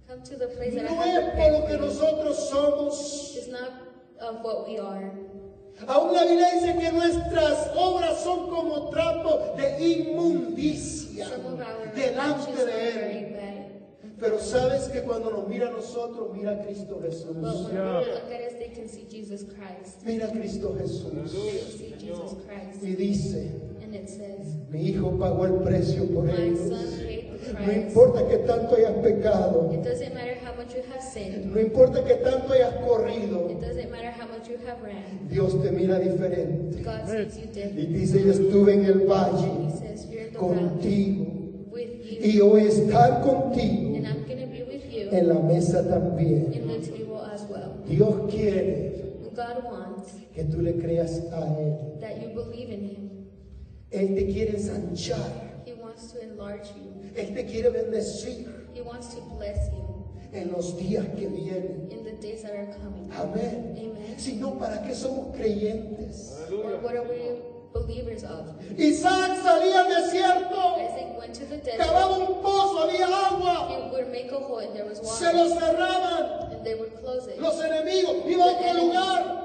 [0.09, 3.37] Come to the place that I No es por lo que nosotros somos.
[3.37, 3.73] It's not
[4.21, 5.13] of what we are.
[5.87, 11.95] Aún la Biblia dice que nuestras obras son como trapo de inmundicia Some of our
[11.95, 13.36] delante de Él.
[14.19, 17.37] Pero sabes que cuando nos mira a nosotros, mira a Cristo But Jesús.
[17.37, 20.03] when people look at us, they can see Jesus Christ.
[20.07, 21.33] Mira a Cristo Jesús.
[21.33, 22.83] They see Jesus Christ.
[22.83, 23.51] Y dice,
[23.83, 26.71] And it says, mi hijo pagó el precio por My ellos.
[27.65, 29.71] No importa que tanto hayas pecado.
[29.73, 31.47] It doesn't matter how much you have sinned.
[31.55, 33.51] No importa que tanto hayas corrido.
[33.51, 35.29] It doesn't matter how much you have ran.
[35.29, 36.83] Dios te mira diferente.
[36.83, 37.89] God sees you Y different.
[37.95, 39.53] dice, yo estuve en el He valle
[40.39, 41.27] contigo.
[42.19, 46.53] Y a estar contigo And I'm going to be with you en la mesa también.
[46.53, 47.83] in the table as well.
[47.87, 48.93] Dios quiere
[49.35, 52.01] God wants que tú le creas a Él.
[52.01, 53.11] that you believe in Him.
[53.91, 55.63] Él te quiere ensanchar.
[55.65, 57.11] He wants to enlarge you.
[57.15, 59.87] Él te quiere bendecir He wants to bless you
[60.33, 61.89] en los días que vienen.
[61.91, 63.11] in the days that are coming.
[63.13, 63.75] Amén.
[63.79, 64.19] Amen.
[64.19, 66.35] Si no, ¿para qué somos creyentes?
[67.73, 68.55] Believers of?
[68.79, 71.79] Isaac salía al desierto, Isaac went to the desert.
[71.87, 75.37] cavaba un pozo, había agua, He would make a hole and there was se water.
[75.37, 77.41] lo cerraban And they would close it.
[77.41, 79.43] los enemigos, iba a otro lugar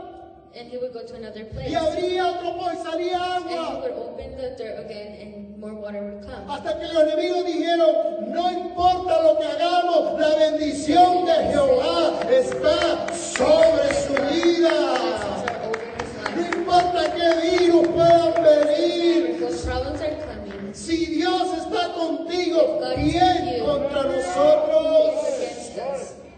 [0.53, 1.69] And he would go to another place.
[1.71, 3.79] y abría otro pozo y salía And he agua.
[3.81, 6.49] would open the dirt again and more water would come.
[6.49, 7.95] Hasta que los enemigos dijeron,
[8.34, 15.50] no importa lo que hagamos, la bendición de Jehová está sobre su vida.
[16.71, 20.73] Importa qué virus puedan venir, What problems are coming?
[20.73, 25.15] si Dios está contigo, ¿quién contra nosotros?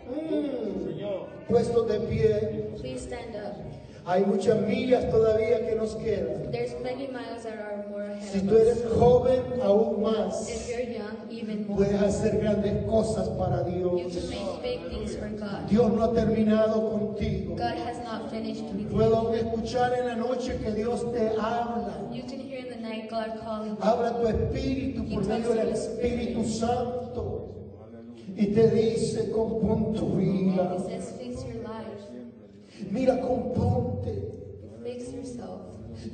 [0.10, 1.48] Mm.
[1.48, 3.73] Puestos de pie, Please stand up.
[4.06, 6.52] Hay muchas millas todavía que nos quedan.
[6.84, 10.82] Many miles that are more Si ahead tú of eres joven, aún más, If you're
[10.98, 11.78] young, even more.
[11.86, 14.14] puedes hacer grandes cosas para You Dios.
[14.16, 15.68] can make big things for God.
[15.70, 17.56] Dios no ha terminado contigo.
[17.56, 18.90] God has not finished with you.
[18.90, 22.10] Puedo escuchar en la noche que Dios te habla.
[22.12, 23.82] You can hear in the night God calling you.
[23.82, 27.50] Habla tu espíritu por medio del Espíritu Santo.
[28.36, 30.76] Y te dice, compón tu vida.
[30.76, 32.02] He says, fix your life.
[32.92, 33.93] Mira, componte.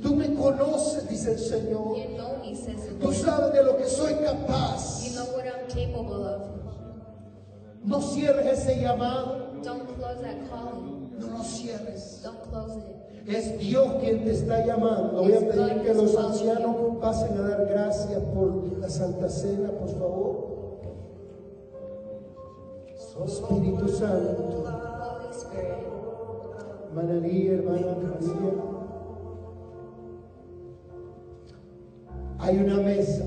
[0.02, 1.96] Tú me conoces, dice el Señor.
[3.00, 5.00] Tú sabes de lo que soy capaz.
[5.14, 6.42] know what I'm capable of.
[7.84, 9.62] No cierres ese llamado.
[9.62, 11.18] Don't close that calling.
[11.18, 12.22] No lo cierres.
[13.26, 15.22] Es Dios quien te está llamando.
[15.22, 19.88] Voy a pedir que los ancianos pasen a dar gracias por la Santa Cena, por
[19.88, 20.50] favor.
[23.26, 24.64] Espíritu Santo,
[27.22, 28.69] Lía, hermana María.
[32.40, 33.24] Hay una mesa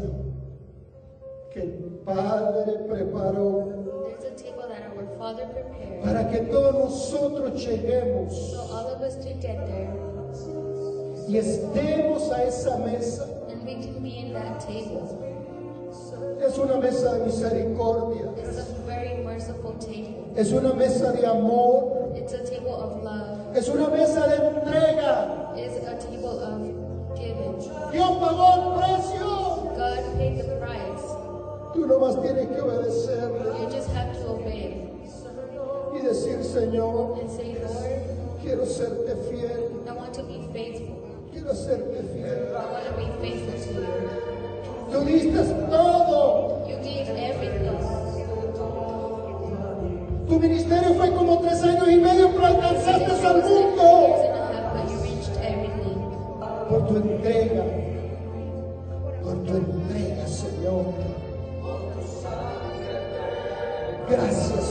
[1.54, 3.68] que el Padre preparó
[4.06, 6.04] There's a table that our Father prepared.
[6.04, 8.34] para que todos nosotros lleguemos
[11.28, 13.28] y estemos a esa mesa.
[16.46, 18.30] Es una mesa de misericordia.
[20.36, 22.12] Es una mesa de amor.
[22.16, 23.56] It's a table of love.
[23.56, 25.54] Es una mesa de entrega.
[27.18, 27.58] Giving.
[27.92, 29.28] Dios pagó el precio.
[29.76, 31.06] God paid the price.
[31.74, 34.84] Tú nomás tienes que obedecerle You just have to obey
[35.96, 39.84] y decir, Señor, and say, Lord, quiero serte fiel.
[39.88, 40.98] I want to be faithful.
[41.32, 42.56] Quiero serte fiel.
[42.56, 43.88] I want to be faithful to you.
[44.92, 46.68] Tú diste todo.
[46.68, 47.64] You gave everything.
[50.28, 51.73] Tu ministerio fue como tres años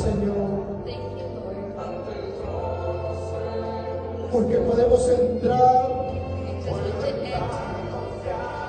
[0.02, 0.82] Señor.
[0.84, 1.58] Thank you, Lord.
[4.32, 5.92] Porque podemos entrar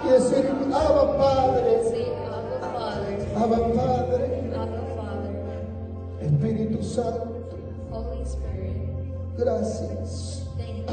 [0.03, 1.79] y decir, Abba Padre,
[3.35, 4.43] Abba Padre,
[6.21, 7.33] Espíritu Santo,
[7.91, 8.83] Holy Spirit.
[9.37, 10.43] gracias.
[10.57, 10.92] Thank you.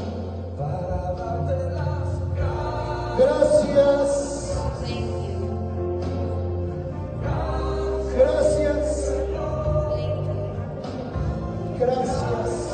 [11.81, 12.70] gracias.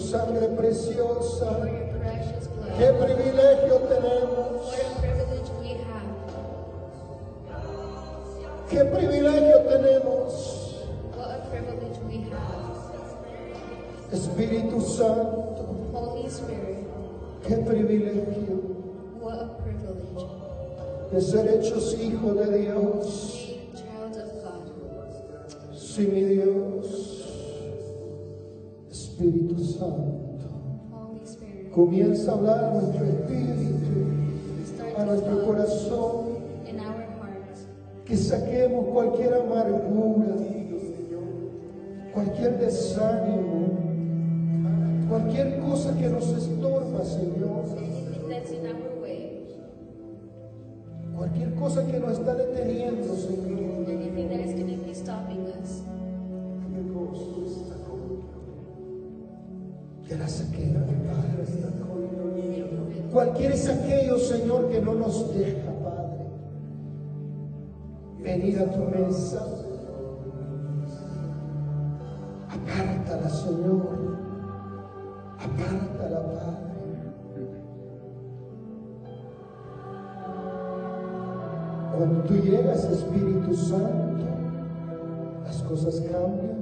[0.00, 1.60] Sangre preciosa.
[2.78, 4.74] Qué privilegio tenemos.
[8.70, 10.60] Qué privilegio tenemos.
[14.12, 16.86] Espíritu Santo, Holy Spirit,
[17.46, 18.58] qué privilegio
[19.20, 20.26] what a privilege.
[21.12, 23.56] de ser hechos hijos de Dios.
[25.76, 26.99] Sí, mi Dios.
[29.20, 30.48] Espíritu Santo,
[31.74, 36.30] comienza a hablar nuestro espíritu, a nuestro corazón.
[38.06, 40.34] que saquemos cualquier amargura,
[42.14, 43.68] cualquier desánimo,
[45.08, 47.66] cualquier cosa que nos estorba, Señor,
[51.14, 53.50] cualquier cosa que nos está deteniendo, Señor.
[53.90, 55.82] anything that is going to be stopping us,
[60.10, 61.40] Que la Padre.
[63.12, 66.26] Cualquier es aquello, Señor, que no nos deja, Padre,
[68.18, 69.46] venir a tu mesa.
[72.48, 74.16] Apártala, Señor.
[75.38, 76.60] Apártala, Padre.
[81.96, 84.26] Cuando tú llegas, Espíritu Santo,
[85.44, 86.59] las cosas cambian,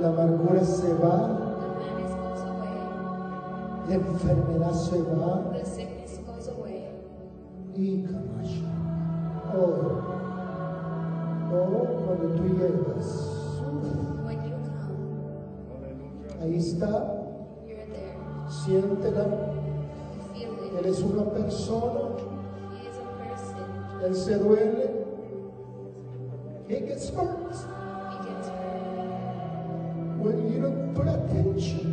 [0.00, 1.16] la amargura se va,
[1.48, 2.78] The madness goes away.
[3.88, 5.52] la enfermedad se va.
[5.52, 6.84] The sickness goes away.
[7.74, 8.64] Y Camacho.
[9.54, 10.02] Oh,
[11.52, 13.08] oh, cuando tú llegas,
[14.24, 16.90] When you come, ahí está,
[17.66, 18.16] you're there.
[18.48, 19.24] Siéntela.
[20.34, 22.00] Feel Él es una persona.
[22.72, 23.68] He is a person.
[24.04, 25.04] Él se duele.
[26.68, 27.54] He gets hurt.
[30.26, 31.92] When you don't put attention.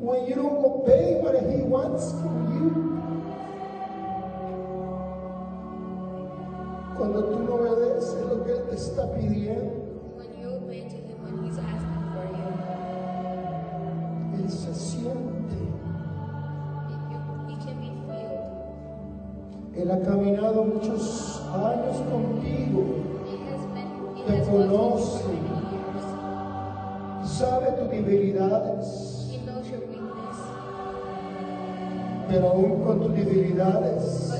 [0.00, 2.70] When you don't obey what he wants from you.
[6.96, 9.72] Cuando tú no obedeces lo que él te está pidiendo,
[10.16, 12.48] When you obey to him when he's asking for you,
[14.42, 15.56] él se siente.
[16.88, 18.44] he, you- he can be filled.
[19.76, 22.84] Él ha caminado muchos años contigo.
[24.30, 25.24] Te conoce.
[27.24, 29.28] Sabe tus debilidades.
[29.28, 30.38] He knows your weakness.
[32.28, 34.32] Pero aún con tus debilidades,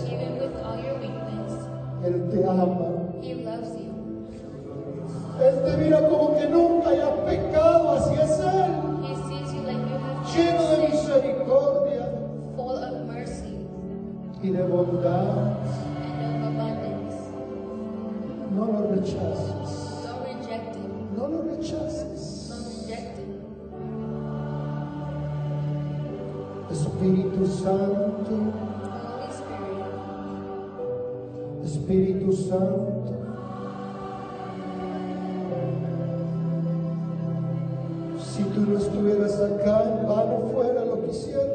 [2.05, 2.77] Él te ama.
[3.21, 3.91] he loves you.
[5.43, 8.73] Él te mira como que nunca hayas pecado, así es Él.
[10.33, 12.09] Lleno de misericordia
[12.57, 13.67] full of mercy
[14.41, 15.57] y de bondad.
[18.55, 19.60] No lo rechaces.
[27.63, 28.35] Santo,
[31.63, 33.03] Espíritu Santo.
[38.19, 41.47] Si tú no estuvieras acá, en vano fuera lo que hicieras.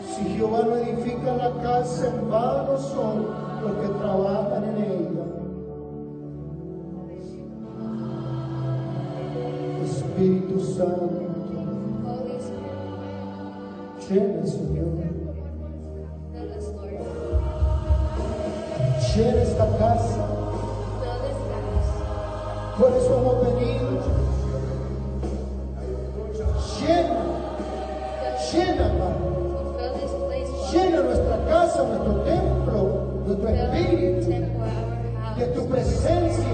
[0.00, 3.26] Si Jehová no edifica la casa, en vano son
[3.62, 5.26] los que trabajan en ella.
[9.84, 11.29] Espíritu Santo,
[14.10, 14.86] llena, Señor.
[19.14, 20.26] Llena esta casa.
[22.78, 23.88] Por eso hemos venido.
[26.80, 27.20] Llena,
[28.52, 29.30] llena, Padre.
[30.72, 32.78] Llena nuestra casa, nuestro templo,
[33.26, 34.30] nuestro espíritu
[35.36, 36.49] de tu presencia.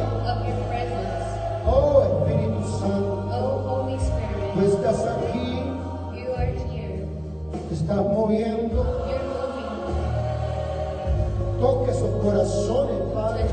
[11.66, 13.44] Toque esos corazones, Padre.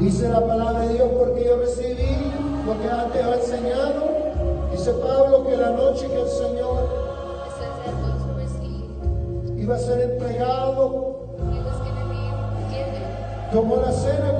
[0.00, 2.32] Dice la palabra de Dios porque yo recibí
[2.66, 4.02] lo que antes he enseñado.
[4.72, 6.88] Dice Pablo que la noche que el Señor
[9.56, 11.20] iba a ser entregado,
[13.52, 14.39] tomó la cena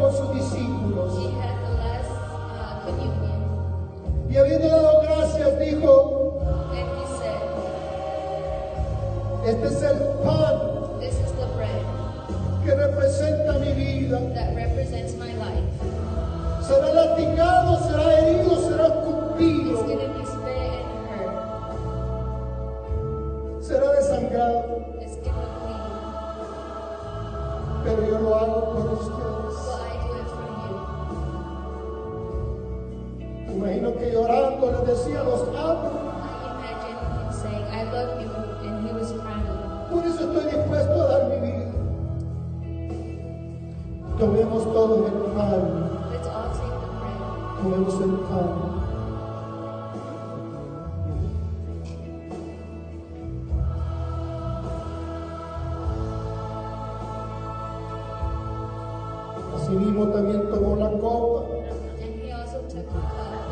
[59.70, 61.44] Asimismo también tomó la copa.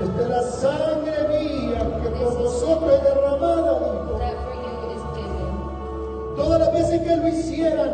[0.01, 4.19] Esta es la sangre mía que por vosotros es derramada, dijo.
[6.35, 7.93] Todas las veces que lo hicieran,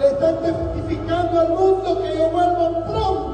[0.00, 3.31] le están testificando al mundo que yo vuelvo pronto.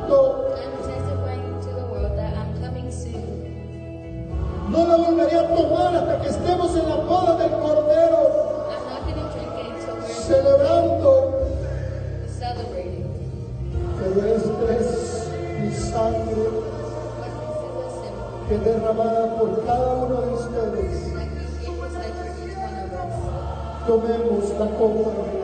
[24.58, 25.38] The cup.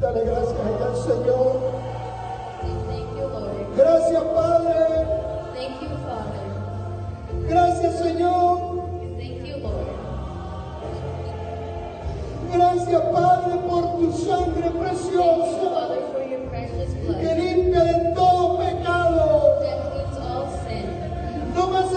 [0.00, 1.55] Dale gracias al Señor.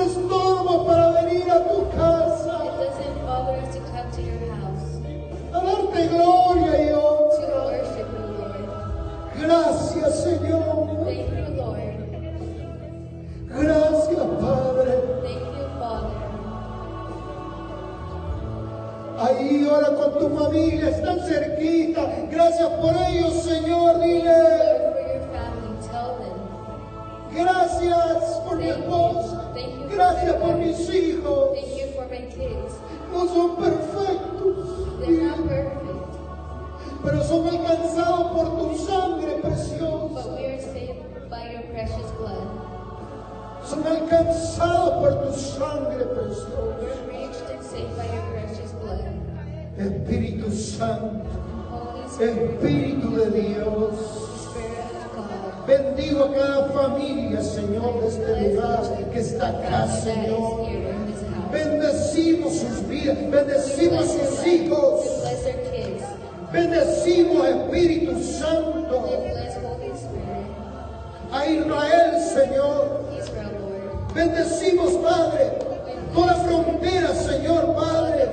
[0.10, 2.56] estorbo para venir a tu casa.
[2.66, 4.88] It doesn't bother us to come to your house.
[5.54, 6.90] A darte gloria y.
[6.90, 8.64] To worship you, Lord.
[9.40, 10.78] Gracias, Señor.
[11.06, 11.98] Thank you, Lord.
[13.48, 14.94] Gracias, Padre.
[15.24, 16.20] Thank you, Father.
[19.20, 22.02] Ahí ahora con tu familia, están cerquita.
[22.32, 23.09] Gracias por eso.
[49.80, 51.26] Espíritu Santo,
[52.20, 53.96] Espíritu de Dios.
[55.66, 58.82] Bendigo a cada familia, Señor, de este lugar
[59.14, 60.68] que está acá, Señor.
[61.52, 65.06] Bendecimos sus vidas, bendecimos sus hijos,
[66.52, 69.10] bendecimos Espíritu Santo.
[71.32, 73.00] A Israel, Señor.
[74.16, 75.59] Bendecimos, Padre,
[76.20, 78.28] toda frontera, Señor, Padre,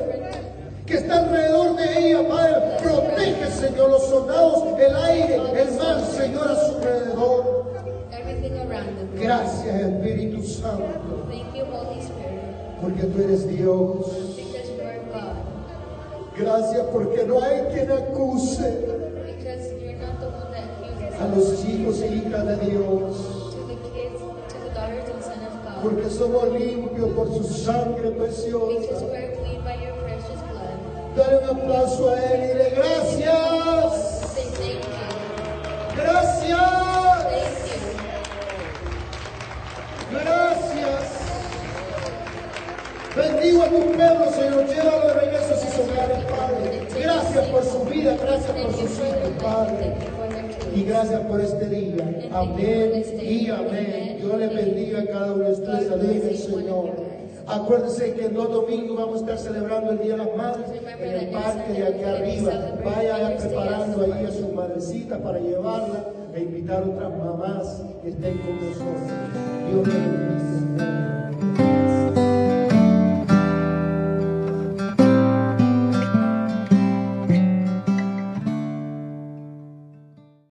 [0.84, 2.55] que está alrededor de ella, Padre.
[2.82, 7.66] Protege, Señor, los soldados, el aire, el mar, Señor, a su alrededor.
[9.18, 11.26] Gracias, Espíritu Santo,
[12.80, 14.07] porque tú eres Dios.
[16.39, 18.89] Gracias porque no hay quien acuse
[21.18, 23.36] a los hijos e hijas de Dios.
[26.17, 29.07] Somos limpios por su sangre preciosa.
[31.17, 34.17] Dale un aplauso a Él y dile gracias.
[35.97, 36.87] Gracias.
[40.12, 41.17] Gracias.
[43.17, 44.67] Bendigo a tu pueblo, Señor.
[44.67, 46.87] Llévalo de regreso a sus hogares, Padre.
[47.03, 49.43] Gracias por su vida, gracias por sus hijos.
[49.43, 49.97] Padre.
[49.97, 52.29] Thank you for their Y gracias por este día.
[52.35, 54.18] Amén y amén.
[54.20, 55.91] Dios les bendiga a cada uno de ustedes.
[55.91, 56.91] Aleluya, Señor.
[57.47, 60.66] Acuérdense que los domingos vamos a estar celebrando el Día de las Madres
[61.01, 62.53] en el parque de aquí arriba.
[62.85, 66.05] Vaya preparando ahí a su madrecita para llevarla
[66.35, 69.01] e invitar a otras mamás que estén con nosotros.
[69.70, 71.26] Dios les bendiga.